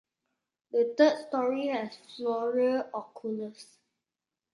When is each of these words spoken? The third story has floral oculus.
The 0.71 0.95
third 0.97 1.27
story 1.27 1.67
has 1.67 1.95
floral 2.17 2.89
oculus. 2.91 3.77